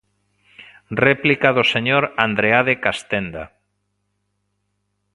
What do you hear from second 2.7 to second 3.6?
Castenda.